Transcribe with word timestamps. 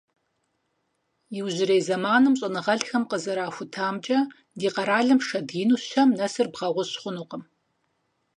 Иужьрей 1.37 1.81
зэманым 1.87 2.33
щӀэныгъэлӀхэм 2.39 3.03
къызэрахутамкӀэ, 3.09 4.19
ди 4.59 4.67
къэралым 4.73 5.19
шэд 5.27 5.49
ину 5.61 5.77
щэм 5.85 6.09
нэсыр 6.17 6.47
бгъэгъущ 6.51 6.91
хъунукъым. 7.01 7.43